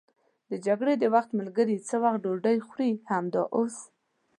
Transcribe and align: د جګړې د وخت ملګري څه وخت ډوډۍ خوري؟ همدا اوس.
د 0.49 0.51
جګړې 0.65 0.93
د 0.99 1.05
وخت 1.13 1.29
ملګري 1.39 1.75
څه 1.87 1.95
وخت 2.03 2.19
ډوډۍ 2.23 2.57
خوري؟ 2.67 2.91
همدا 3.11 3.43
اوس. 3.55 3.75